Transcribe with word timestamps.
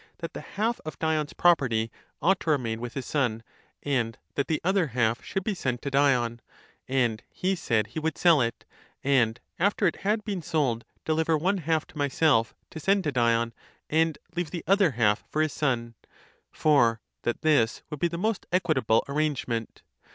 that 0.17 0.33
the 0.33 0.41
half 0.41 0.79
of 0.83 0.97
Dion's 0.97 1.31
property 1.33 1.91
ought 2.23 2.39
to 2.39 2.49
remain 2.49 2.81
with 2.81 2.95
his 2.95 3.05
son, 3.05 3.43
and 3.83 4.17
that 4.33 4.47
the 4.47 4.59
other 4.63 4.87
half 4.87 5.23
should 5.23 5.43
be 5.43 5.53
sent 5.53 5.83
to 5.83 5.91
Dion; 5.91 6.39
and 6.87 7.21
he 7.29 7.53
said 7.55 7.85
he 7.85 7.99
would 7.99 8.17
sell 8.17 8.41
it, 8.41 8.65
and 9.03 9.39
after 9.59 9.85
it 9.85 9.97
had 9.97 10.25
been 10.25 10.41
sold, 10.41 10.85
deliver 11.05 11.37
one 11.37 11.59
half 11.59 11.85
to 11.85 11.99
myself 11.99 12.55
to 12.71 12.79
send 12.79 13.03
to 13.03 13.11
Dion, 13.11 13.53
and 13.91 14.17
leave 14.35 14.49
the 14.49 14.63
other 14.65 14.89
half 14.97 15.23
for 15.29 15.39
his 15.43 15.53
son; 15.53 15.93
for 16.51 16.99
that 17.21 17.43
this 17.43 17.83
would 17.91 17.99
be 17.99 18.07
the 18.07 18.17
most 18.17 18.47
equitable 18.51 19.03
ar 19.07 19.13
rangement. 19.13 19.83